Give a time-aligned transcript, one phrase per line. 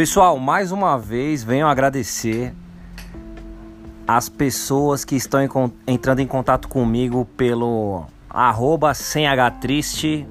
[0.00, 2.54] Pessoal, mais uma vez venho agradecer
[4.08, 5.42] as pessoas que estão
[5.86, 8.92] entrando em contato comigo pelo arroba
[9.60, 10.26] triste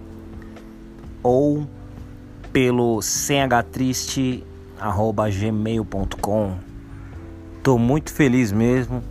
[1.21, 1.67] ou
[2.51, 2.99] pelo
[3.71, 4.43] triste
[4.79, 6.57] arroba gmail.com.
[7.61, 9.03] Tô muito feliz mesmo.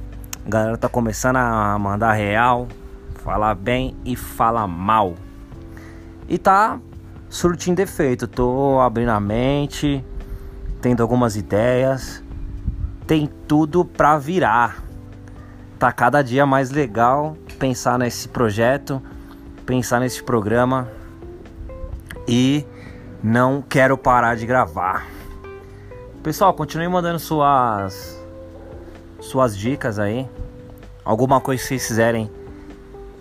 [0.44, 2.66] A galera tá começando a mandar real,
[3.22, 5.14] falar bem e falar mal.
[6.28, 6.80] E tá
[7.28, 8.26] surtindo efeito.
[8.26, 10.04] Tô abrindo a mente,
[10.80, 12.22] tendo algumas ideias.
[13.06, 14.82] Tem tudo pra virar.
[15.78, 19.02] Tá cada dia mais legal pensar nesse projeto,
[19.66, 20.88] pensar nesse programa
[22.26, 22.64] e
[23.22, 25.06] não quero parar de gravar.
[26.22, 28.18] Pessoal, continue mandando suas
[29.20, 30.28] suas dicas aí.
[31.04, 32.30] Alguma coisa que vocês quiserem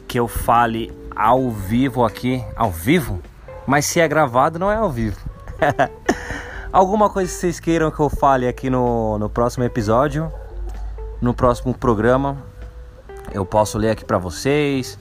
[0.07, 3.21] que eu fale ao vivo aqui, ao vivo?
[3.65, 5.17] Mas se é gravado, não é ao vivo.
[6.77, 10.31] Alguma coisa que vocês queiram que eu fale aqui no, no próximo episódio,
[11.19, 12.37] no próximo programa,
[13.31, 14.95] eu posso ler aqui para vocês.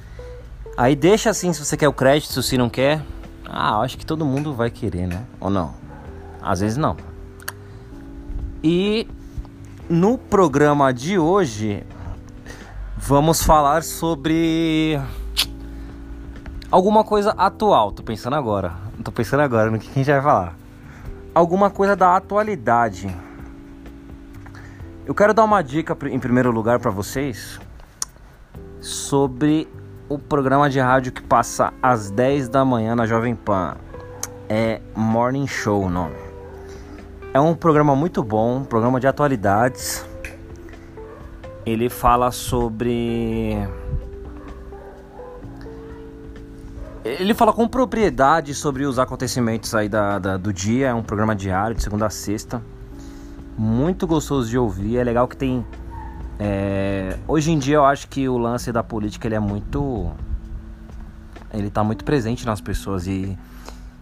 [0.75, 3.03] Aí deixa assim se você quer o crédito, se não quer.
[3.45, 5.23] Ah, acho que todo mundo vai querer, né?
[5.39, 5.75] Ou não?
[6.41, 6.97] Às vezes não.
[8.65, 9.07] E
[9.87, 11.85] no programa de hoje
[12.97, 14.99] vamos falar sobre
[16.71, 17.93] alguma coisa atual.
[17.93, 18.73] Tô pensando agora.
[19.05, 20.66] Tô pensando agora no que a gente vai falar.
[21.37, 23.15] Alguma coisa da atualidade.
[25.05, 27.61] Eu quero dar uma dica em primeiro lugar para vocês
[28.81, 29.69] sobre
[30.09, 33.77] o programa de rádio que passa às 10 da manhã na Jovem Pan.
[34.49, 36.17] É Morning Show o nome.
[37.35, 40.07] É um programa muito bom, um programa de atualidades.
[41.67, 43.59] Ele fala sobre
[47.07, 50.89] Ele fala com propriedade sobre os acontecimentos aí da, da, do dia.
[50.89, 52.61] É um programa diário, de segunda a sexta.
[53.57, 54.97] Muito gostoso de ouvir.
[54.97, 55.65] É legal que tem.
[56.39, 57.17] É...
[57.29, 60.11] Hoje em dia eu acho que o lance da política ele é muito.
[61.55, 63.39] Ele tá muito presente nas pessoas e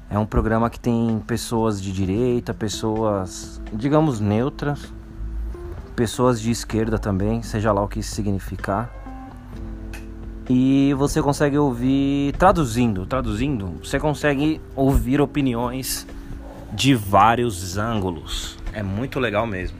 [0.08, 4.92] é um programa que tem pessoas de direita, pessoas, digamos, neutras,
[5.94, 9.03] pessoas de esquerda também, seja lá o que isso significar
[10.48, 16.06] e você consegue ouvir traduzindo, traduzindo, você consegue ouvir opiniões
[16.72, 18.58] de vários ângulos.
[18.72, 19.78] É muito legal mesmo.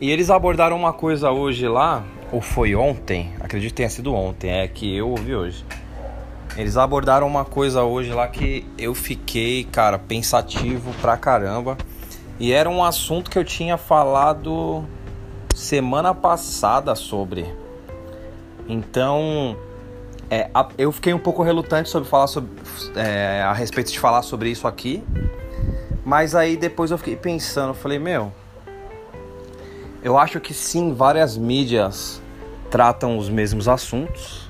[0.00, 2.02] E eles abordaram uma coisa hoje lá,
[2.32, 5.64] ou foi ontem, acredito que tenha sido ontem, é que eu ouvi hoje.
[6.56, 11.76] Eles abordaram uma coisa hoje lá que eu fiquei, cara, pensativo pra caramba.
[12.38, 14.84] E era um assunto que eu tinha falado
[15.54, 17.46] semana passada sobre.
[18.72, 19.56] Então,
[20.30, 20.48] é,
[20.78, 22.50] eu fiquei um pouco relutante sobre falar sobre,
[22.94, 25.02] é, a respeito de falar sobre isso aqui.
[26.04, 28.32] Mas aí depois eu fiquei pensando, falei, meu,
[30.04, 32.22] eu acho que sim, várias mídias
[32.70, 34.48] tratam os mesmos assuntos.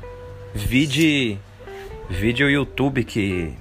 [0.54, 1.38] Vide
[2.10, 3.56] vídeo YouTube que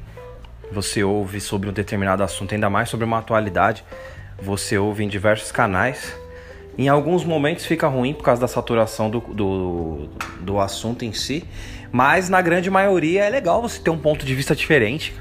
[0.72, 3.86] você ouve sobre um determinado assunto, ainda mais sobre uma atualidade,
[4.42, 6.14] você ouve em diversos canais.
[6.80, 10.08] Em alguns momentos fica ruim por causa da saturação do, do,
[10.40, 11.44] do assunto em si,
[11.92, 15.14] mas na grande maioria é legal você ter um ponto de vista diferente.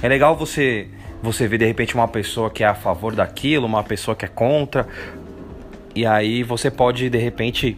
[0.00, 0.88] É legal você
[1.22, 4.28] você ver de repente uma pessoa que é a favor daquilo, uma pessoa que é
[4.28, 4.88] contra,
[5.94, 7.76] e aí você pode de repente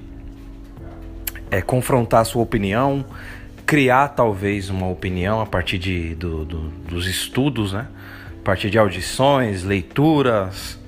[1.51, 3.05] é, confrontar a sua opinião,
[3.67, 7.89] criar talvez uma opinião a partir de, do, do, dos estudos, né?
[8.41, 10.79] A partir de audições, leituras,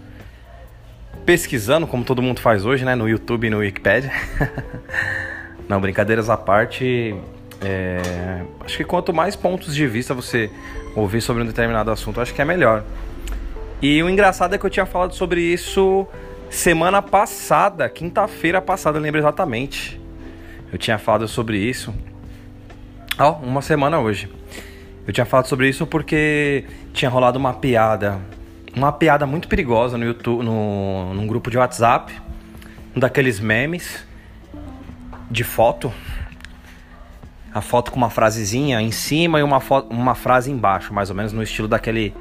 [1.24, 2.94] pesquisando, como todo mundo faz hoje, né?
[2.94, 4.10] No YouTube e no Wikipedia.
[5.68, 7.14] Não, brincadeiras à parte.
[7.60, 8.42] É...
[8.64, 10.50] Acho que quanto mais pontos de vista você
[10.96, 12.84] ouvir sobre um determinado assunto, acho que é melhor.
[13.80, 16.06] E o engraçado é que eu tinha falado sobre isso
[16.50, 20.00] semana passada, quinta-feira passada, eu lembro exatamente.
[20.72, 21.94] Eu tinha falado sobre isso.
[23.18, 24.28] Ó, oh, uma semana hoje.
[25.06, 28.20] Eu tinha falado sobre isso porque tinha rolado uma piada
[28.74, 32.12] uma piada muito perigosa no YouTube, no, num grupo de WhatsApp,
[32.94, 34.04] um daqueles memes
[35.30, 35.92] de foto.
[37.52, 41.32] A foto com uma frasezinha em cima e uma, uma frase embaixo, mais ou menos
[41.32, 42.14] no estilo daquele,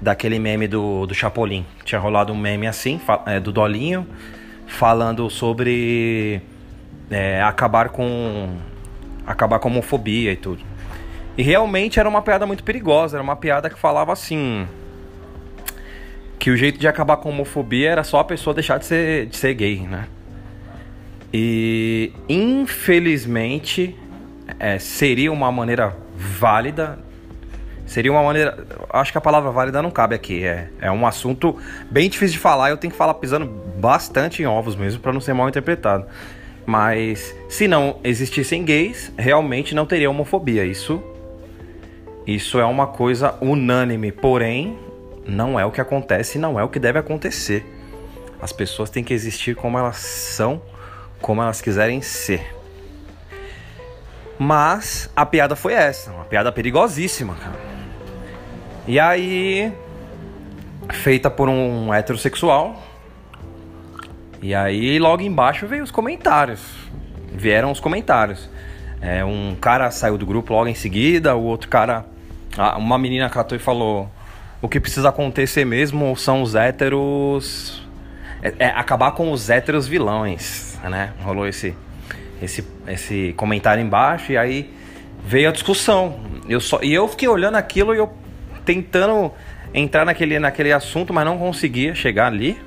[0.00, 1.64] daquele meme do, do Chapolin.
[1.82, 4.06] Tinha rolado um meme assim, é, do Dolinho,
[4.66, 6.42] falando sobre
[7.10, 8.54] é, acabar com
[9.26, 10.62] acabar com homofobia e tudo.
[11.38, 14.66] E realmente era uma piada muito perigosa, era uma piada que falava assim
[16.46, 19.26] que o jeito de acabar com a homofobia era só a pessoa deixar de ser,
[19.26, 20.06] de ser gay, né?
[21.34, 23.96] E infelizmente
[24.56, 27.00] é, seria uma maneira válida
[27.84, 28.64] Seria uma maneira.
[28.90, 30.44] Acho que a palavra válida não cabe aqui.
[30.44, 31.56] É, é um assunto
[31.90, 32.70] bem difícil de falar.
[32.70, 36.06] Eu tenho que falar pisando bastante em ovos mesmo para não ser mal interpretado.
[36.64, 40.64] Mas se não existissem gays, realmente não teria homofobia.
[40.64, 41.02] Isso,
[42.24, 44.10] isso é uma coisa unânime.
[44.10, 44.76] Porém,
[45.26, 47.64] não é o que acontece, não é o que deve acontecer.
[48.40, 50.60] As pessoas têm que existir como elas são,
[51.20, 52.54] como elas quiserem ser.
[54.38, 57.56] Mas a piada foi essa, uma piada perigosíssima, cara.
[58.86, 59.72] E aí,
[60.90, 62.80] feita por um heterossexual.
[64.42, 66.60] E aí, logo embaixo veio os comentários.
[67.32, 68.48] Vieram os comentários.
[69.00, 72.04] É, um cara saiu do grupo logo em seguida, o outro cara.
[72.76, 74.10] Uma menina catou e falou:
[74.60, 77.86] O que precisa acontecer mesmo são os héteros.
[78.42, 81.12] É, é, acabar com os héteros vilões, né?
[81.22, 81.74] Rolou esse,
[82.40, 84.72] esse, esse comentário embaixo e aí
[85.24, 86.20] veio a discussão.
[86.48, 88.12] Eu só, e eu fiquei olhando aquilo e eu
[88.64, 89.32] tentando
[89.74, 92.58] entrar naquele, naquele assunto, mas não conseguia chegar ali.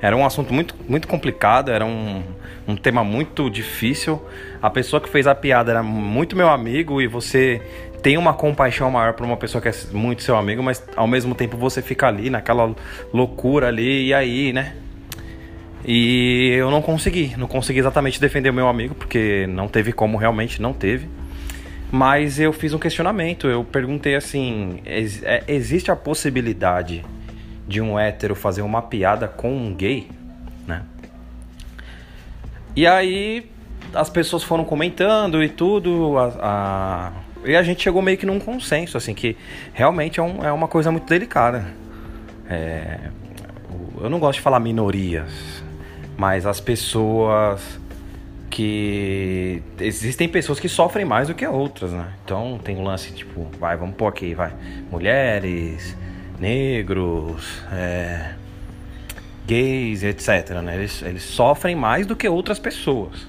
[0.00, 2.22] Era um assunto muito, muito complicado, era um,
[2.68, 4.22] um tema muito difícil.
[4.60, 7.62] A pessoa que fez a piada era muito meu amigo e você
[8.06, 11.34] tem uma compaixão maior por uma pessoa que é muito seu amigo, mas ao mesmo
[11.34, 12.72] tempo você fica ali naquela
[13.12, 14.76] loucura ali e aí, né?
[15.84, 20.16] E eu não consegui, não consegui exatamente defender o meu amigo, porque não teve como
[20.16, 21.08] realmente, não teve.
[21.90, 27.04] Mas eu fiz um questionamento, eu perguntei assim: ex é, existe a possibilidade
[27.66, 30.08] de um hétero fazer uma piada com um gay?
[30.64, 30.84] Né?
[32.76, 33.50] E aí
[33.92, 37.12] as pessoas foram comentando e tudo, a, a,
[37.46, 39.36] e a gente chegou meio que num consenso, assim, que
[39.72, 41.66] realmente é, um, é uma coisa muito delicada.
[42.48, 42.98] É,
[44.00, 45.62] eu não gosto de falar minorias,
[46.16, 47.80] mas as pessoas
[48.50, 52.08] que existem pessoas que sofrem mais do que outras, né?
[52.24, 54.52] Então tem um lance tipo, vai, vamos pôr aqui, vai,
[54.90, 55.96] mulheres,
[56.38, 58.32] negros, é,
[59.46, 60.50] gays, etc.
[60.62, 60.76] Né?
[60.76, 63.26] Eles, eles sofrem mais do que outras pessoas.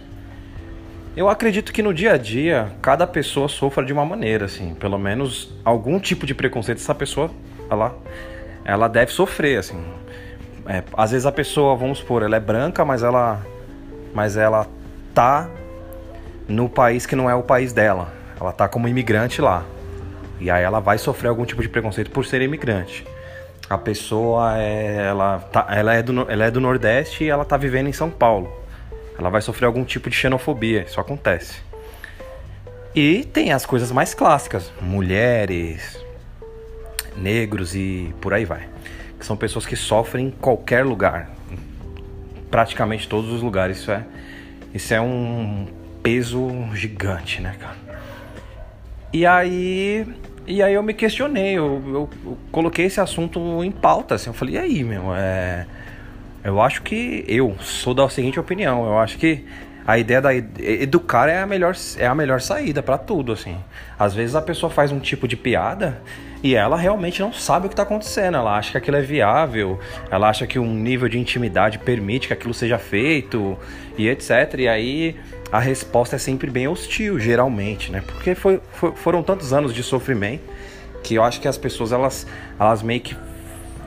[1.17, 4.99] Eu acredito que no dia a dia cada pessoa sofra de uma maneira, assim, pelo
[4.99, 7.31] menos algum tipo de preconceito essa pessoa,
[7.71, 7.97] ela,
[8.63, 9.83] ela deve sofrer, assim.
[10.67, 13.43] É, às vezes a pessoa, vamos supor, ela é branca, mas ela,
[14.13, 14.67] mas ela
[15.11, 15.49] tá
[16.47, 18.13] no país que não é o país dela.
[18.39, 19.65] Ela tá como imigrante lá.
[20.39, 23.03] E aí ela vai sofrer algum tipo de preconceito por ser imigrante.
[23.67, 27.57] A pessoa é, ela, tá, ela, é do, ela é do Nordeste e ela tá
[27.57, 28.66] vivendo em São Paulo.
[29.17, 31.61] Ela vai sofrer algum tipo de xenofobia, isso acontece.
[32.95, 36.03] E tem as coisas mais clássicas, mulheres,
[37.15, 38.67] negros e por aí vai.
[39.19, 41.31] Que são pessoas que sofrem em qualquer lugar.
[42.49, 44.05] Praticamente todos os lugares, isso é
[44.73, 45.67] isso é um
[46.03, 47.75] peso gigante, né, cara?
[49.11, 50.05] E aí,
[50.45, 54.33] e aí eu me questionei, eu, eu, eu, coloquei esse assunto em pauta, assim, eu
[54.33, 55.65] falei, e aí, meu, é...
[56.47, 59.43] Eu acho que eu sou da seguinte opinião, eu acho que
[59.85, 63.57] a ideia da educar é a melhor, é a melhor saída para tudo, assim.
[63.99, 66.01] Às vezes a pessoa faz um tipo de piada
[66.41, 68.37] e ela realmente não sabe o que está acontecendo.
[68.37, 69.77] Ela acha que aquilo é viável,
[70.09, 73.57] ela acha que um nível de intimidade permite que aquilo seja feito
[73.97, 74.53] e etc.
[74.59, 75.17] E aí
[75.51, 78.01] a resposta é sempre bem hostil, geralmente, né?
[78.07, 80.43] Porque foi, foi, foram tantos anos de sofrimento
[81.03, 82.25] que eu acho que as pessoas elas,
[82.57, 83.15] elas meio que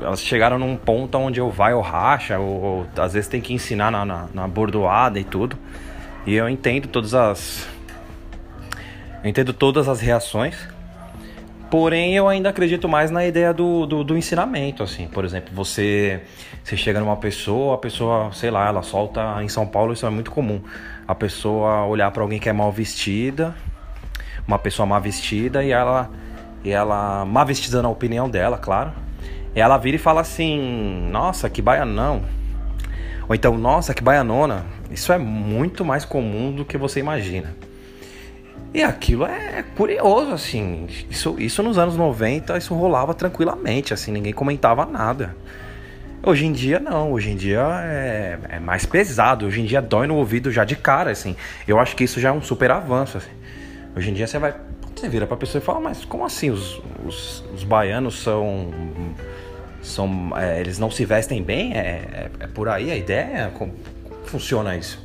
[0.02, 3.52] elas chegaram num ponto onde eu vai ou racha, ou, ou às vezes tem que
[3.52, 5.56] ensinar na, na, na bordoada e tudo.
[6.26, 7.68] E eu entendo todas as.
[9.22, 10.56] Eu entendo todas as reações.
[11.70, 15.06] Porém, eu ainda acredito mais na ideia do, do, do, ensinamento, assim.
[15.06, 16.20] Por exemplo, você,
[16.64, 19.40] você chega numa pessoa, a pessoa, sei lá, ela solta...
[19.40, 20.60] Em São Paulo isso é muito comum.
[21.06, 23.54] A pessoa olhar para alguém que é mal vestida,
[24.48, 26.10] uma pessoa mal vestida, e ela...
[26.64, 28.92] E ela, mal vestida na opinião dela, claro.
[29.54, 32.22] Ela vira e fala assim, nossa, que baianão.
[33.28, 34.64] Ou então, nossa, que baianona.
[34.90, 37.54] Isso é muito mais comum do que você imagina.
[38.72, 40.86] E aquilo é curioso, assim.
[41.08, 45.36] Isso, isso nos anos 90, isso rolava tranquilamente, assim, ninguém comentava nada.
[46.22, 50.06] Hoje em dia não, hoje em dia é, é, mais pesado, hoje em dia dói
[50.06, 51.34] no ouvido já de cara, assim.
[51.66, 53.30] Eu acho que isso já é um super avanço, assim.
[53.96, 54.54] Hoje em dia você vai.
[54.94, 58.70] Você vira pra pessoa e fala, mas como assim os, os, os baianos são.
[59.82, 61.72] São é, eles não se vestem bem?
[61.74, 63.50] É, é, é por aí a ideia?
[63.56, 63.74] Como,
[64.24, 65.02] funciona isso?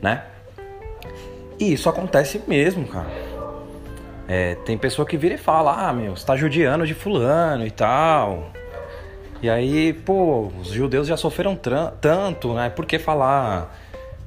[0.00, 0.22] Né?
[1.58, 3.08] E isso acontece mesmo, cara.
[4.28, 7.70] É, tem pessoa que vira e fala, ah, meu, você tá judiando de fulano e
[7.70, 8.50] tal.
[9.40, 11.58] E aí, pô, os judeus já sofreram
[12.00, 12.68] tanto, né?
[12.70, 13.74] Por que falar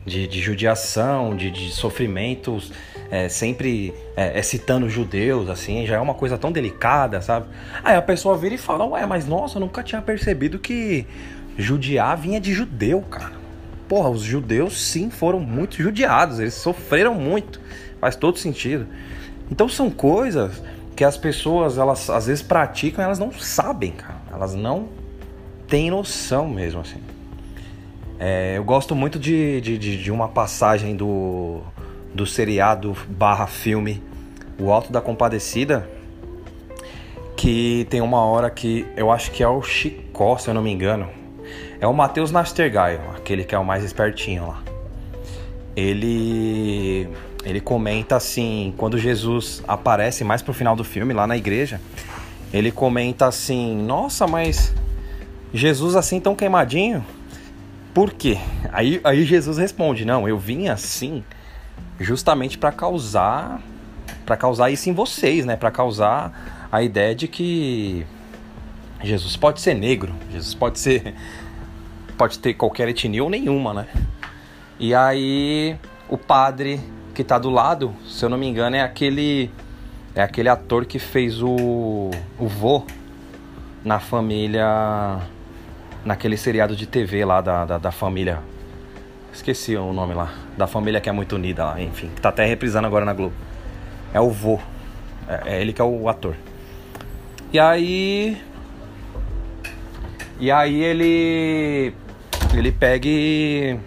[0.09, 2.73] de, de judiação, de, de sofrimentos
[3.11, 7.47] é, sempre é, citando judeus, assim, já é uma coisa tão delicada, sabe?
[7.83, 11.07] Aí a pessoa vira e fala, ué, mas nossa, eu nunca tinha percebido que
[11.57, 13.33] judiar vinha de judeu, cara.
[13.87, 17.59] Porra, os judeus sim foram muito judiados, eles sofreram muito,
[17.99, 18.85] faz todo sentido.
[19.51, 20.61] Então são coisas
[20.95, 24.19] que as pessoas, elas às vezes praticam, elas não sabem, cara.
[24.31, 24.89] Elas não
[25.67, 26.99] têm noção mesmo, assim.
[28.19, 31.61] É, eu gosto muito de, de, de, uma passagem do,
[32.13, 34.03] do seriado barra filme
[34.59, 35.89] O Alto da Compadecida,
[37.37, 40.69] que tem uma hora que eu acho que é o Chicó, se eu não me
[40.69, 41.09] engano.
[41.79, 44.61] É o Matheus Nastergaio, aquele que é o mais espertinho lá.
[45.73, 47.07] Ele
[47.45, 51.79] ele comenta assim, quando Jesus aparece mais pro final do filme lá na igreja,
[52.51, 54.75] ele comenta assim: "Nossa, mas
[55.53, 57.05] Jesus assim tão queimadinho?"
[57.99, 58.37] Por quê?
[58.71, 61.21] Aí, aí Jesus responde: Não, eu vim assim
[61.99, 63.61] justamente para causar
[64.25, 65.57] para causar isso em vocês, né?
[65.57, 68.07] Para causar a ideia de que
[69.03, 71.13] Jesus pode ser negro, Jesus pode ser
[72.17, 73.87] pode ter qualquer etnia ou nenhuma, né?
[74.79, 75.75] E aí
[76.07, 76.79] o padre
[77.13, 79.51] que tá do lado, se eu não me engano, é aquele
[80.15, 82.85] é aquele ator que fez o o vô
[83.83, 85.19] na família
[86.03, 88.39] naquele seriado de TV lá da, da, da, família.
[89.33, 90.33] Esqueci o nome lá.
[90.57, 92.09] Da família que é muito unida lá, enfim.
[92.15, 93.33] Que tá até reprisando agora na Globo.
[94.13, 94.59] É o vô.
[95.27, 96.35] É, é ele que é o ator.
[97.51, 98.37] E aí.
[100.39, 101.93] E aí ele.
[102.53, 103.77] Ele pega e.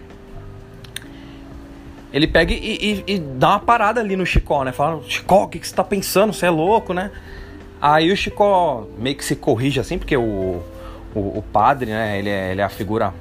[2.13, 4.71] Ele pega e, e, e dá uma parada ali no Chicó, né?
[4.71, 6.31] Fala, Chicó, o que, que você tá pensando?
[6.31, 7.09] Você é louco, né?
[7.81, 10.63] Aí o Chicó meio que se corrige assim, porque o,
[11.13, 12.17] o, o padre, né?
[12.17, 13.13] Ele é, ele é a figura,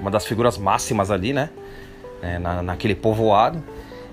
[0.00, 1.50] uma das figuras máximas ali, né?
[2.22, 3.62] É, na, naquele povoado.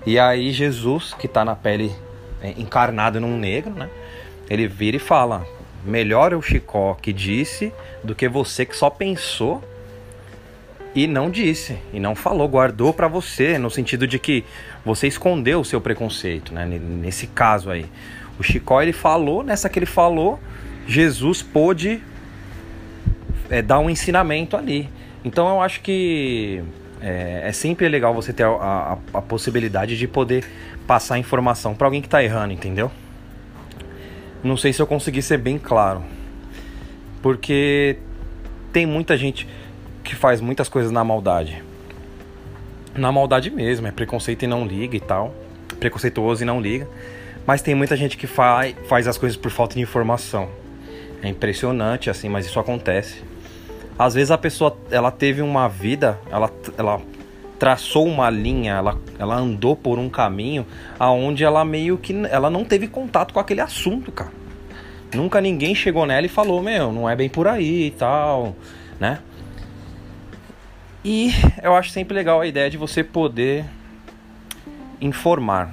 [0.06, 1.94] E aí Jesus, que está na pele
[2.42, 3.90] é, encarnado num negro, né?
[4.50, 5.46] Ele vira e fala:
[5.84, 9.64] melhor é o Chicó que disse do que você que só pensou
[10.96, 14.46] e não disse, e não falou, guardou para você, no sentido de que
[14.86, 16.66] você escondeu o seu preconceito, né?
[16.66, 17.86] Nesse caso aí.
[18.38, 20.40] O Chicó ele falou, nessa que ele falou,
[20.88, 22.02] Jesus pôde
[23.50, 24.90] é, dar um ensinamento ali.
[25.24, 26.64] Então eu acho que
[27.02, 30.46] é, é sempre legal você ter a, a, a, possibilidade de poder
[30.88, 32.92] passar informação para alguém que está errando, entendeu?
[34.44, 36.04] Não sei se eu consegui ser bem claro.
[37.22, 37.98] Porque
[38.72, 39.48] tem muita gente
[40.04, 41.64] que faz muitas coisas na maldade.
[42.96, 45.34] Na maldade mesmo, é preconceito e não liga e tal.
[45.80, 46.88] Preconceituoso e não liga.
[47.46, 50.50] Mas tem muita gente que faz, faz as coisas por falta de informação.
[51.22, 53.24] É impressionante assim, mas isso acontece.
[53.98, 57.02] Às vezes a pessoa ela teve uma vida, ela, ela
[57.60, 60.66] traçou uma linha, ela, ela andou por um caminho
[61.00, 64.32] aonde ela meio que ela não teve contato com aquele assunto, cara.
[65.14, 68.56] Nunca ninguém chegou nela e falou, meu, não é bem por aí e tal,
[69.00, 69.20] né?
[71.06, 71.32] E
[71.62, 73.66] eu acho sempre legal a ideia de você poder
[75.00, 75.72] informar.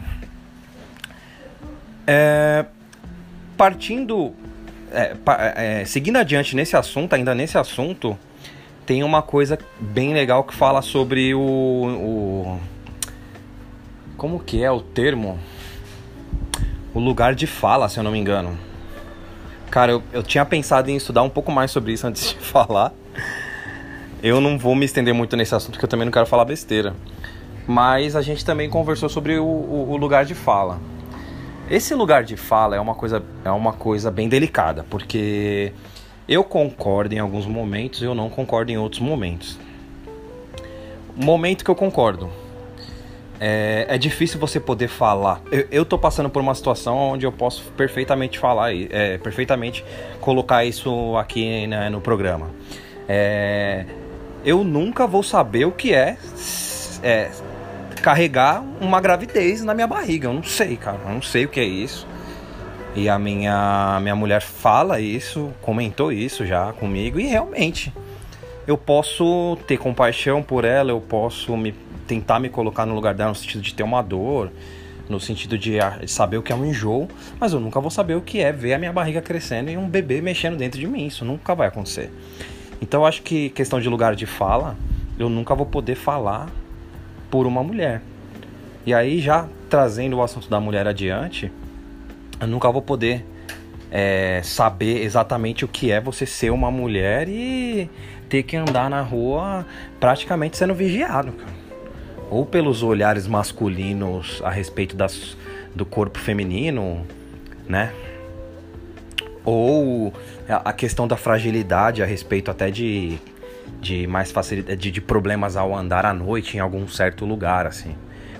[2.07, 2.67] É,
[3.57, 4.35] partindo
[4.93, 8.19] é, é, seguindo adiante nesse assunto, ainda nesse assunto,
[8.85, 12.61] tem uma coisa bem legal que fala sobre o, o
[14.17, 15.39] como que é o termo?
[16.93, 18.59] O lugar de fala, se eu não me engano.
[19.71, 22.93] Cara, eu, eu tinha pensado em estudar um pouco mais sobre isso antes de falar.
[24.23, 26.95] Eu não vou me estender muito nesse assunto, porque eu também não quero falar besteira.
[27.67, 30.79] Mas a gente também conversou sobre o, o, o lugar de fala.
[31.71, 35.73] Esse lugar de fala é uma coisa, é uma coisa bem delicada, porque
[36.29, 39.57] eu concordo em alguns momentos e eu não concordo em outros momentos.
[41.15, 42.29] Momento que eu concordo.
[43.39, 45.41] É, é difícil você poder falar.
[45.53, 49.85] Eu, eu tô passando por uma situação onde eu posso perfeitamente falar, é, perfeitamente
[50.21, 52.51] colocar isso aqui né, no programa.
[53.09, 53.87] É,
[54.45, 56.17] eu nunca vou saber o que é,
[57.01, 57.31] é
[58.01, 60.29] carregar uma gravidez na minha barriga.
[60.29, 60.99] Eu não sei, cara.
[61.05, 62.07] Eu não sei o que é isso.
[62.95, 67.93] E a minha, minha mulher fala isso, comentou isso já comigo, e realmente
[68.67, 71.73] eu posso ter compaixão por ela, eu posso me,
[72.07, 74.51] tentar me colocar no lugar dela no sentido de ter uma dor,
[75.09, 75.79] no sentido de
[76.09, 78.75] saber o que é um enjoo, mas eu nunca vou saber o que é ver
[78.75, 81.07] a minha barriga crescendo e um bebê mexendo dentro de mim.
[81.07, 82.11] Isso nunca vai acontecer.
[82.83, 84.77] Então eu acho que questão de lugar de fala,
[85.19, 86.49] eu nunca vou poder falar
[87.31, 88.03] por uma mulher.
[88.85, 91.53] E aí, já trazendo o assunto da mulher adiante,
[92.41, 93.25] eu nunca vou poder
[93.91, 97.91] é, saber exatamente o que é você ser uma mulher e
[98.29, 99.67] ter que andar na rua
[99.99, 101.61] praticamente sendo vigiado, cara.
[102.31, 105.37] Ou pelos olhares masculinos a respeito das,
[105.75, 107.05] do corpo feminino,
[107.69, 107.93] né?
[109.45, 110.13] Ou
[110.49, 113.19] a questão da fragilidade a respeito até de,
[113.81, 117.97] de mais facilidade, de, de problemas ao andar à noite em algum certo lugar, assim.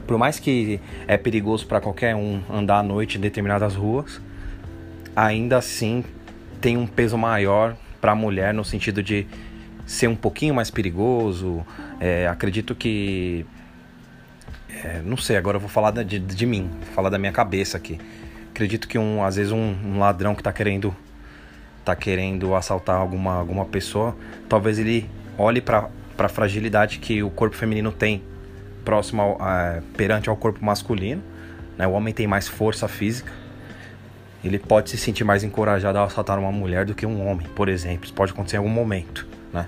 [0.07, 4.21] Por mais que é perigoso para qualquer um andar à noite em determinadas ruas,
[5.15, 6.05] ainda assim
[6.61, 9.27] tem um peso maior para a mulher no sentido de
[9.87, 11.65] ser um pouquinho mais perigoso.
[11.99, 13.47] É, acredito que.
[14.85, 17.99] É, não sei, agora eu vou falar de, de mim, falar da minha cabeça aqui.
[18.51, 20.95] Acredito que um, às vezes um, um ladrão que está querendo
[21.85, 24.17] tá querendo assaltar alguma, alguma pessoa,
[24.49, 25.09] talvez ele
[25.41, 28.23] olhe para a fragilidade que o corpo feminino tem
[28.85, 31.23] próximo ao, a, perante ao corpo masculino.
[31.77, 31.87] Né?
[31.87, 33.33] O homem tem mais força física.
[34.43, 37.69] Ele pode se sentir mais encorajado a assaltar uma mulher do que um homem, por
[37.69, 38.05] exemplo.
[38.05, 39.67] Isso pode acontecer em algum momento, né?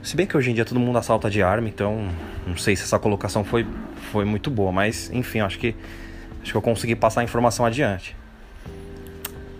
[0.00, 2.08] Se bem que hoje em dia todo mundo assalta de arma, então
[2.46, 3.66] não sei se essa colocação foi,
[4.12, 5.74] foi muito boa, mas enfim, acho que
[6.42, 8.16] acho que eu consegui passar a informação adiante.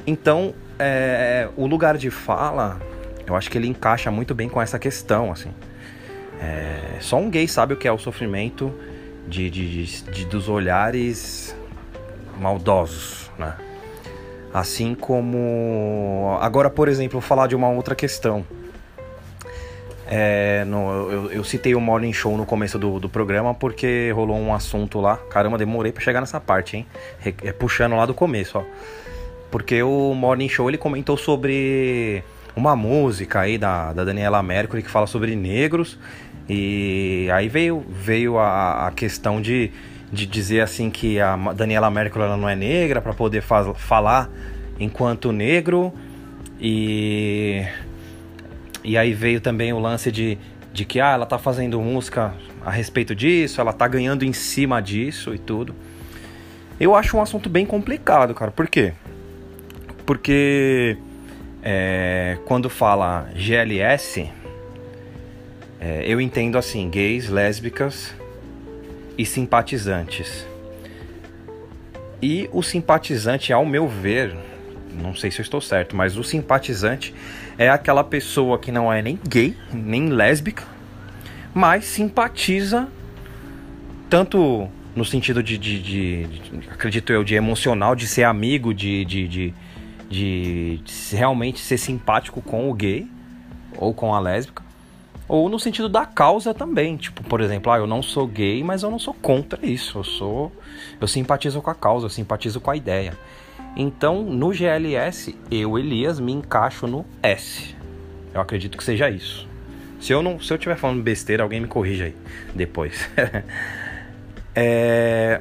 [0.04, 2.80] Então, é, o lugar de fala,
[3.26, 5.50] eu acho que ele encaixa muito bem com essa questão, assim.
[6.40, 8.72] É, só um gay sabe o que é o sofrimento
[9.28, 11.56] de, de, de, de dos olhares
[12.38, 13.54] maldosos, né?
[14.52, 16.36] Assim como.
[16.40, 18.44] Agora, por exemplo, vou falar de uma outra questão.
[20.06, 24.36] É, no, eu, eu, citei o Morning Show no começo do, do, programa porque rolou
[24.36, 25.16] um assunto lá.
[25.16, 26.86] Caramba, demorei para chegar nessa parte, hein?
[27.42, 28.64] É, puxando lá do começo, ó.
[29.50, 32.22] Porque o Morning Show ele comentou sobre
[32.54, 35.98] uma música aí da, da Daniela Mercury que fala sobre negros.
[36.48, 39.70] E aí veio, veio a, a questão de
[40.12, 44.28] de dizer assim que a Daniela Mercury ela não é negra para poder fa falar
[44.78, 45.90] enquanto negro
[46.60, 47.64] e
[48.84, 50.36] e aí veio também o lance de,
[50.72, 54.82] de que ah, ela tá fazendo música a respeito disso, ela tá ganhando em cima
[54.82, 55.74] disso e tudo.
[56.80, 58.50] Eu acho um assunto bem complicado, cara.
[58.50, 58.92] Por quê?
[60.04, 60.98] Porque
[61.62, 64.30] é, quando fala GLS,
[65.80, 68.14] é, eu entendo assim, gays, lésbicas,
[69.16, 70.46] e simpatizantes.
[72.20, 74.36] E o simpatizante, ao meu ver,
[75.00, 77.14] não sei se eu estou certo, mas o simpatizante
[77.58, 80.64] é aquela pessoa que não é nem gay, nem lésbica,
[81.52, 82.88] mas simpatiza
[84.08, 89.04] tanto no sentido de, de, de, de acredito eu, de emocional, de ser amigo, de,
[89.04, 89.26] de,
[90.12, 93.08] de, de, realmente ser simpático com o gay
[93.78, 94.62] ou com a lésbica,
[95.26, 96.96] ou no sentido da causa também.
[96.96, 99.98] Tipo, por exemplo, ah, eu não sou gay, mas eu não sou contra isso.
[99.98, 100.52] Eu sou.
[101.00, 103.16] Eu simpatizo com a causa, eu simpatizo com a ideia.
[103.74, 107.74] Então, no GLS, eu, Elias, me encaixo no S.
[108.34, 109.48] Eu acredito que seja isso.
[109.98, 112.16] Se eu não, se eu estiver falando besteira, alguém me corrija aí
[112.54, 113.08] depois.
[114.54, 115.40] é...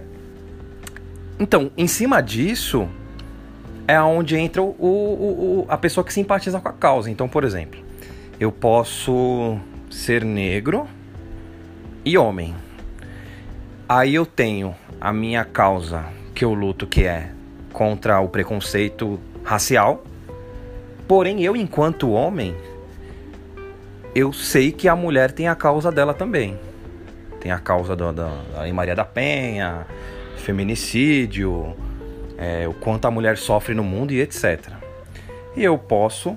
[1.37, 2.87] Então, em cima disso,
[3.91, 7.11] é onde entra o, o, o, a pessoa que simpatiza com a causa.
[7.11, 7.77] Então, por exemplo,
[8.39, 10.87] eu posso ser negro
[12.05, 12.55] e homem.
[13.89, 17.31] Aí eu tenho a minha causa que eu luto, que é
[17.73, 20.05] contra o preconceito racial.
[21.05, 22.55] Porém, eu, enquanto homem,
[24.15, 26.57] eu sei que a mulher tem a causa dela também.
[27.41, 28.31] Tem a causa da, da
[28.73, 29.85] Maria da Penha,
[30.37, 31.75] feminicídio,
[32.41, 34.71] é, o quanto a mulher sofre no mundo e etc.
[35.55, 36.35] E eu posso,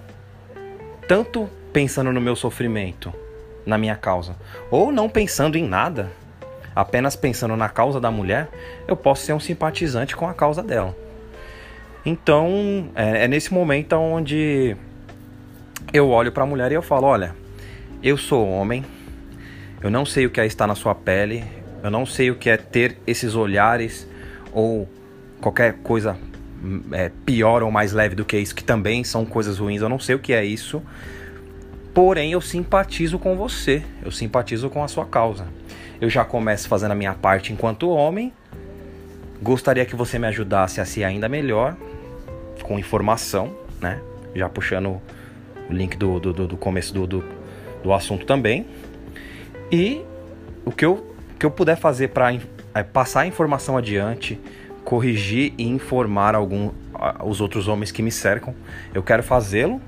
[1.08, 3.10] tanto pensando no meu sofrimento,
[3.64, 4.36] na minha causa,
[4.70, 6.12] ou não pensando em nada,
[6.76, 8.50] apenas pensando na causa da mulher,
[8.86, 10.94] eu posso ser um simpatizante com a causa dela.
[12.04, 14.76] Então, é, é nesse momento onde
[15.90, 17.34] eu olho para a mulher e eu falo: olha,
[18.02, 18.84] eu sou homem,
[19.80, 21.42] eu não sei o que é estar na sua pele,
[21.82, 24.06] eu não sei o que é ter esses olhares
[24.52, 24.86] ou
[25.40, 26.16] qualquer coisa
[26.92, 29.98] é, pior ou mais leve do que isso, que também são coisas ruins, eu não
[29.98, 30.82] sei o que é isso,
[31.94, 35.46] Porém, eu simpatizo com você, eu simpatizo com a sua causa.
[36.00, 38.32] Eu já começo fazendo a minha parte enquanto homem.
[39.40, 41.76] Gostaria que você me ajudasse a ser ainda melhor
[42.64, 44.00] com informação, né?
[44.34, 45.00] Já puxando
[45.70, 47.24] o link do, do, do começo do, do,
[47.80, 48.66] do, assunto também.
[49.70, 50.02] E
[50.64, 52.34] o que eu, que eu puder fazer para
[52.74, 54.40] é, passar a informação adiante,
[54.94, 56.70] corrigir e informar algum,
[57.24, 58.54] os outros homens que me cercam,
[58.94, 59.80] eu quero fazê-lo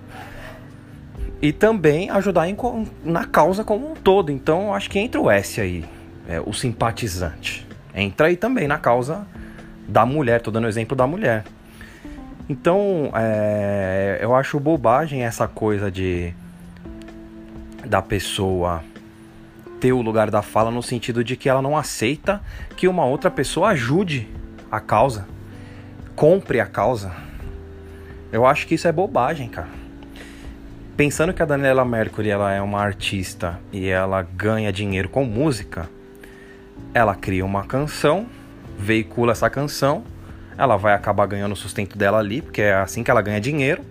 [1.40, 2.56] e também ajudar em,
[3.04, 4.32] na causa como um todo.
[4.32, 5.84] Então, acho que entra o S aí,
[6.28, 7.64] é, o simpatizante.
[7.94, 9.24] Entra aí também na causa
[9.86, 11.44] da mulher, tô dando exemplo da mulher.
[12.48, 16.34] Então, é, eu acho bobagem essa coisa de
[17.84, 18.82] da pessoa
[19.78, 22.42] ter o lugar da fala no sentido de que ela não aceita
[22.76, 24.26] que uma outra pessoa ajude
[24.70, 25.26] a causa,
[26.14, 27.12] compre a causa.
[28.32, 29.68] Eu acho que isso é bobagem, cara.
[30.96, 35.88] Pensando que a Daniela Mercury ela é uma artista e ela ganha dinheiro com música,
[36.94, 38.26] ela cria uma canção,
[38.78, 40.04] veicula essa canção,
[40.56, 43.82] ela vai acabar ganhando o sustento dela ali, porque é assim que ela ganha dinheiro.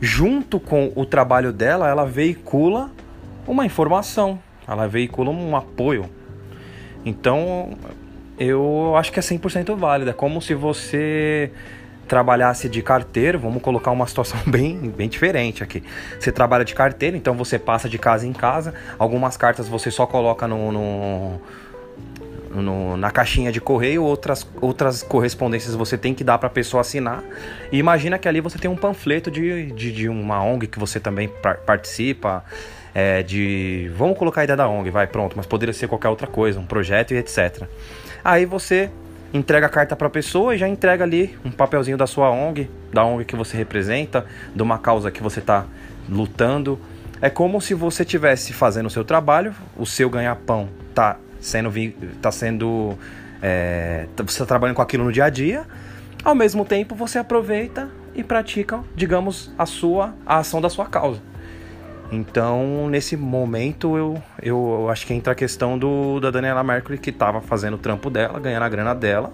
[0.00, 2.90] Junto com o trabalho dela, ela veicula
[3.46, 6.08] uma informação, ela veicula um apoio.
[7.04, 7.76] Então,
[8.38, 10.10] eu acho que é 100% válido.
[10.10, 11.50] É como se você
[12.06, 15.82] trabalhasse de carteiro, vamos colocar uma situação bem, bem diferente aqui.
[16.18, 18.74] Você trabalha de carteiro, então você passa de casa em casa.
[18.98, 21.40] Algumas cartas você só coloca no, no,
[22.50, 26.80] no na caixinha de correio, outras, outras correspondências você tem que dar para a pessoa
[26.80, 27.22] assinar.
[27.70, 31.00] E imagina que ali você tem um panfleto de, de, de uma ONG que você
[31.00, 31.30] também
[31.66, 32.44] participa.
[32.98, 33.90] É, de.
[33.94, 36.64] Vamos colocar a ideia da ONG, vai, pronto, mas poderia ser qualquer outra coisa, um
[36.64, 37.68] projeto e etc.
[38.26, 38.90] Aí você
[39.32, 42.68] entrega a carta para a pessoa e já entrega ali um papelzinho da sua ONG,
[42.92, 45.64] da ONG que você representa, de uma causa que você está
[46.08, 46.76] lutando.
[47.22, 51.70] É como se você estivesse fazendo o seu trabalho, o seu ganha-pão tá sendo,
[52.20, 52.98] tá sendo
[53.40, 55.64] é, você está trabalhando com aquilo no dia a dia.
[56.24, 61.22] Ao mesmo tempo, você aproveita e pratica, digamos, a sua a ação da sua causa.
[62.10, 67.10] Então, nesse momento, eu, eu acho que entra a questão do, da Daniela Mercury, que
[67.10, 69.32] estava fazendo o trampo dela, ganhando a grana dela.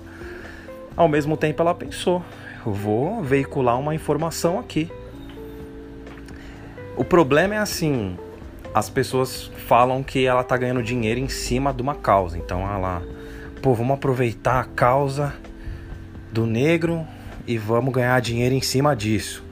[0.97, 2.23] Ao mesmo tempo, ela pensou:
[2.65, 4.91] eu vou veicular uma informação aqui.
[6.97, 8.17] O problema é assim:
[8.75, 12.39] as pessoas falam que ela tá ganhando dinheiro em cima de uma causa.
[12.39, 13.03] Então, ela,
[13.61, 15.35] pô, vamos aproveitar a causa
[16.33, 17.07] do negro
[17.47, 19.45] e vamos ganhar dinheiro em cima disso.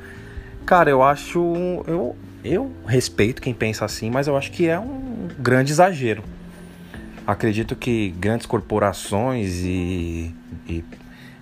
[0.64, 1.38] Cara, eu acho.
[1.86, 6.22] Eu, eu respeito quem pensa assim, mas eu acho que é um grande exagero.
[7.26, 10.34] Acredito que grandes corporações e,
[10.66, 10.84] e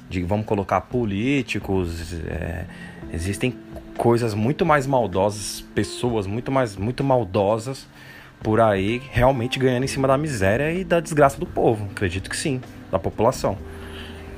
[0.09, 2.65] de, vamos colocar políticos, é,
[3.13, 3.55] existem
[3.97, 7.87] coisas muito mais maldosas, pessoas muito mais muito maldosas
[8.43, 11.89] por aí realmente ganhando em cima da miséria e da desgraça do povo.
[11.91, 13.59] Acredito que sim, da população.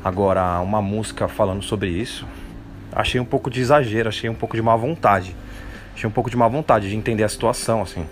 [0.02, 2.26] Agora, uma música falando sobre isso,
[2.92, 5.36] achei um pouco de exagero, achei um pouco de má vontade.
[6.00, 8.06] Tinha um pouco de má vontade de entender a situação, assim.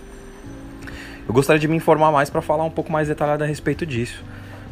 [1.27, 4.22] Eu gostaria de me informar mais para falar um pouco mais detalhado a respeito disso.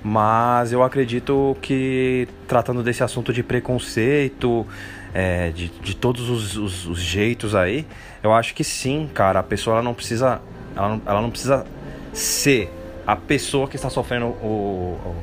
[0.04, 4.66] Mas eu acredito que, tratando desse assunto de preconceito,
[5.14, 7.86] é, de, de todos os, os, os, jeitos aí,
[8.22, 9.40] eu acho que sim, cara.
[9.40, 10.42] A pessoa ela não precisa.
[10.76, 11.64] Ela não, ela não precisa
[12.12, 12.70] ser
[13.06, 15.16] a pessoa que está sofrendo o,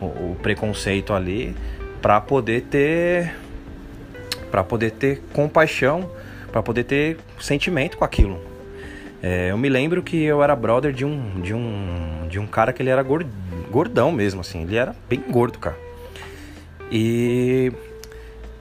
[0.00, 1.54] o, o preconceito ali
[2.00, 3.36] para poder ter.
[4.50, 6.08] para poder ter compaixão
[6.54, 8.40] para poder ter sentimento com aquilo.
[9.20, 12.72] É, eu me lembro que eu era brother de um de um de um cara
[12.72, 13.04] que ele era
[13.72, 15.76] gordão mesmo assim, ele era bem gordo, cara.
[16.92, 17.72] E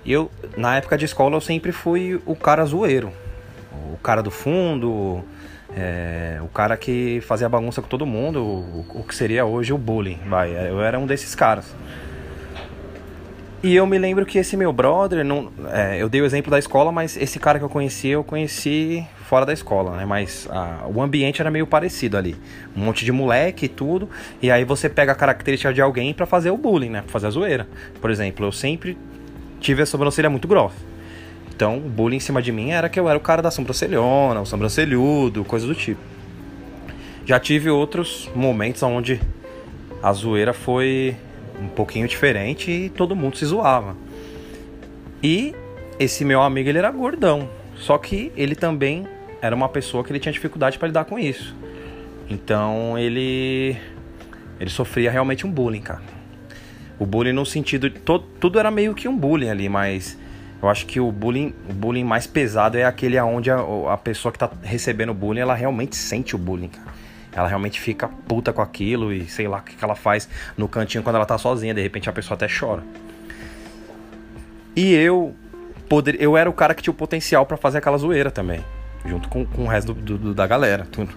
[0.03, 3.13] eu na época de escola eu sempre fui o cara zoeiro,
[3.93, 5.23] o cara do fundo,
[5.77, 9.77] é, o cara que fazia bagunça com todo mundo, o, o que seria hoje o
[9.77, 10.49] bullying, vai.
[10.49, 11.75] Eu era um desses caras.
[13.63, 16.59] E eu me lembro que esse meu brother, não, é, eu dei o exemplo da
[16.59, 20.05] escola, mas esse cara que eu conheci, eu conheci fora da escola, né?
[20.05, 22.35] Mas a, o ambiente era meio parecido ali.
[22.75, 24.09] Um monte de moleque e tudo.
[24.41, 27.01] E aí você pega a característica de alguém para fazer o bullying, né?
[27.03, 27.65] Pra fazer a zoeira.
[28.01, 28.97] Por exemplo, eu sempre
[29.61, 30.75] tive a sobrancelha muito grossa.
[31.55, 34.41] Então, o bullying em cima de mim era que eu era o cara da sobrancelhona,
[34.41, 36.01] o sobrancelhudo, coisa do tipo.
[37.25, 39.21] Já tive outros momentos onde
[40.01, 41.15] a zoeira foi
[41.59, 43.95] um pouquinho diferente e todo mundo se zoava.
[45.21, 45.55] E
[45.99, 49.07] esse meu amigo ele era gordão, só que ele também
[49.41, 51.55] era uma pessoa que ele tinha dificuldade para lidar com isso.
[52.29, 53.77] Então ele
[54.59, 56.01] ele sofria realmente um bullying, cara.
[56.99, 60.17] O bullying no sentido todo, tudo era meio que um bullying ali, mas
[60.61, 63.57] eu acho que o bullying, o bullying mais pesado é aquele aonde a,
[63.91, 67.03] a pessoa que tá recebendo bullying, ela realmente sente o bullying, cara
[67.35, 71.03] ela realmente fica puta com aquilo e sei lá o que, ela faz no cantinho
[71.03, 72.83] quando ela tá sozinha, de repente a pessoa até chora.
[74.75, 75.35] E eu
[75.89, 78.63] poder, eu era o cara que tinha o potencial para fazer aquela zoeira também,
[79.05, 81.13] junto com, com o resto do, do, da galera, tudo.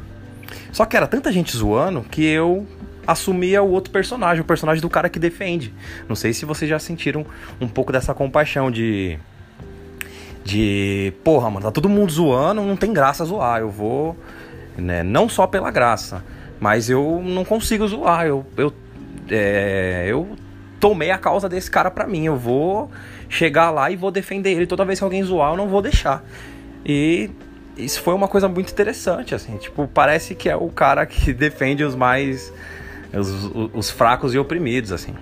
[0.72, 2.66] Só que era tanta gente zoando que eu
[3.06, 5.72] assumia o outro personagem, o personagem do cara que defende.
[6.08, 7.24] Não sei se vocês já sentiram
[7.60, 9.18] um pouco dessa compaixão de
[10.46, 13.60] de, porra, mano, tá todo mundo zoando, não tem graça zoar.
[13.60, 14.16] Eu vou
[14.76, 15.02] né?
[15.02, 16.24] Não só pela graça,
[16.60, 18.26] mas eu não consigo zoar.
[18.26, 18.72] Eu, eu,
[19.30, 20.36] é, eu
[20.80, 22.24] tomei a causa desse cara pra mim.
[22.24, 22.90] Eu vou
[23.28, 24.66] chegar lá e vou defender ele.
[24.66, 26.24] Toda vez que alguém zoar, eu não vou deixar.
[26.84, 27.30] E
[27.76, 29.56] isso foi uma coisa muito interessante, assim.
[29.56, 32.52] Tipo, parece que é o cara que defende os mais.
[33.12, 35.14] os, os fracos e oprimidos, assim.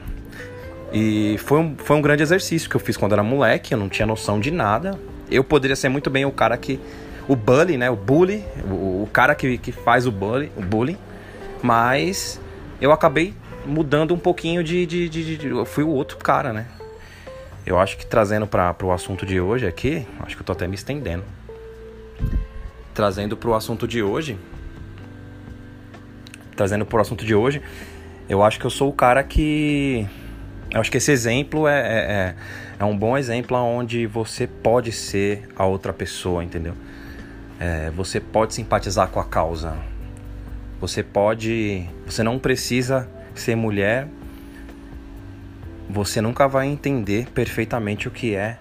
[0.93, 3.89] E foi um, foi um grande exercício que eu fiz quando era moleque, eu não
[3.89, 4.97] tinha noção de nada.
[5.29, 6.79] Eu poderia ser muito bem o cara que.
[7.27, 7.91] O bully, né?
[7.91, 10.99] O bully, o, o cara que, que faz o bully, o bullying.
[11.63, 12.41] Mas
[12.81, 13.35] eu acabei
[13.65, 16.67] mudando um pouquinho de, de, de, de, Eu fui o outro cara, né?
[17.67, 20.67] Eu acho que trazendo para o assunto de hoje aqui, acho que eu tô até
[20.67, 21.25] me estendendo.
[22.93, 24.37] Trazendo para o assunto de hoje.
[26.55, 27.63] Trazendo para o assunto de hoje,
[28.29, 30.07] eu acho que eu sou o cara que.
[30.71, 32.35] Eu acho que esse exemplo é, é, é,
[32.81, 36.75] é um bom exemplo onde você pode ser a outra pessoa, entendeu?
[37.59, 39.77] É, você pode simpatizar com a causa.
[40.81, 41.89] Você pode.
[42.07, 44.09] Você não precisa ser mulher
[45.89, 48.57] você nunca vai entender perfeitamente o que é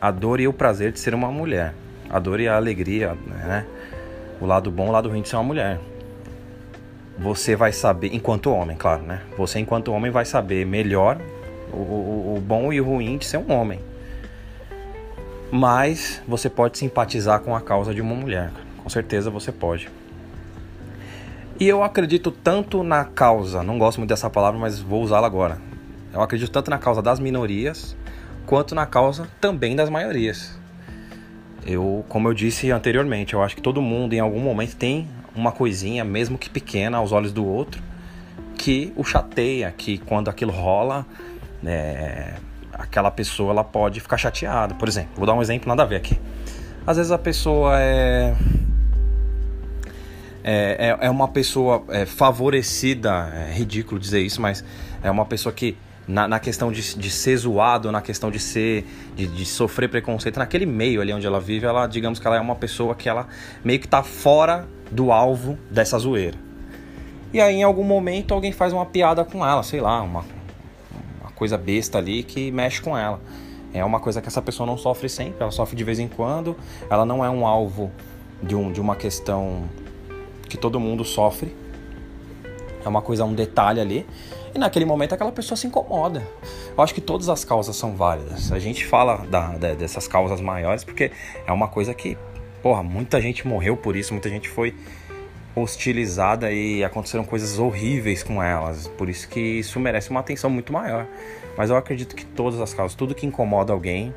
[0.00, 1.74] a dor e o prazer de ser uma mulher.
[2.08, 3.66] A dor e a alegria, né?
[4.40, 5.78] O lado bom, o lado ruim de ser uma mulher.
[7.18, 9.22] Você vai saber, enquanto homem, claro, né?
[9.36, 11.18] Você, enquanto homem, vai saber melhor
[11.72, 13.78] o, o, o bom e o ruim de ser um homem.
[15.56, 18.50] Mas você pode simpatizar com a causa de uma mulher.
[18.82, 19.88] Com certeza você pode.
[21.60, 25.58] E eu acredito tanto na causa, não gosto muito dessa palavra, mas vou usá-la agora.
[26.12, 27.96] Eu acredito tanto na causa das minorias
[28.44, 30.58] quanto na causa também das maiorias.
[31.64, 35.52] Eu, como eu disse anteriormente, eu acho que todo mundo em algum momento tem uma
[35.52, 37.80] coisinha, mesmo que pequena aos olhos do outro,
[38.58, 41.06] que o chateia, que quando aquilo rola,
[41.64, 42.34] é,
[42.74, 44.74] aquela pessoa ela pode ficar chateada.
[44.74, 46.18] Por exemplo, vou dar um exemplo nada a ver aqui.
[46.86, 48.34] Às vezes a pessoa é
[50.46, 54.62] é, é, é uma pessoa é, favorecida, é ridículo dizer isso, mas
[55.02, 55.74] é uma pessoa que
[56.06, 60.38] na, na questão de, de ser zoado, na questão de ser, de, de, sofrer preconceito,
[60.38, 63.26] naquele meio ali onde ela vive, ela, digamos que ela é uma pessoa que ela
[63.64, 66.36] meio que tá fora do alvo dessa zoeira.
[67.32, 70.26] E aí em algum momento alguém faz uma piada com ela, sei lá, uma,
[71.44, 73.20] coisa besta ali que mexe com ela.
[73.74, 76.56] É uma coisa que essa pessoa não sofre sempre, ela sofre de vez em quando,
[76.88, 77.92] ela não é um alvo
[78.42, 79.68] de, um, de uma questão
[80.48, 81.54] que todo mundo sofre.
[82.82, 84.06] É uma coisa, um detalhe ali.
[84.54, 86.22] E naquele momento aquela pessoa se incomoda.
[86.74, 88.50] Eu acho que todas as causas são válidas.
[88.50, 91.10] A gente fala da, da, dessas causas maiores porque
[91.46, 92.16] é uma coisa que,
[92.62, 94.74] porra, muita gente morreu por isso, muita gente foi
[95.54, 98.88] hostilizada e aconteceram coisas horríveis com elas.
[98.88, 101.06] Por isso que isso merece uma atenção muito maior.
[101.56, 104.14] Mas eu acredito que todas as causas, tudo que incomoda alguém,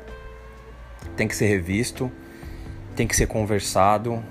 [1.16, 2.10] tem que ser revisto,
[2.96, 4.22] tem que ser conversado.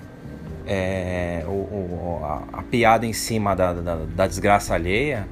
[0.66, 5.26] É, o, o, a, a, piada em cima da, da, da desgraça alheia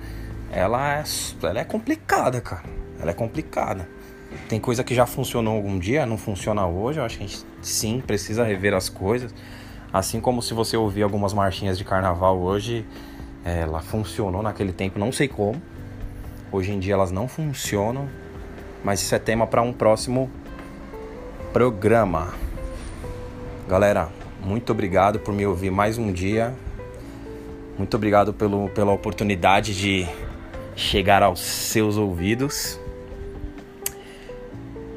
[0.51, 1.05] ela é,
[1.43, 2.65] ela é complicada, cara.
[2.99, 3.87] Ela é complicada.
[4.49, 6.99] Tem coisa que já funcionou algum dia, não funciona hoje.
[6.99, 9.35] Eu acho que a gente sim precisa rever as coisas.
[9.93, 12.85] Assim como se você ouvir algumas marchinhas de carnaval hoje,
[13.45, 15.61] ela funcionou naquele tempo, não sei como.
[16.51, 18.09] Hoje em dia elas não funcionam,
[18.85, 20.31] mas isso é tema para um próximo
[21.53, 22.35] programa.
[23.69, 24.09] Galera,
[24.45, 26.55] muito obrigado por me ouvir mais um dia.
[27.79, 30.07] Muito obrigado pelo, pela oportunidade de
[30.75, 32.79] chegar aos seus ouvidos.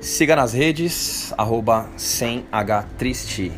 [0.02, 3.52] Siga nas redes, arroba sem h triste.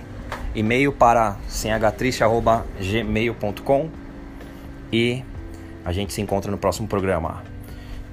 [0.54, 3.90] E-mail para semhtriste, arroba gmail.com.
[4.92, 5.24] E
[5.86, 7.44] a gente se encontra no próximo programa.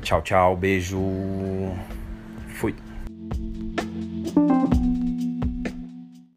[0.02, 0.98] Tchau, tchau, beijo.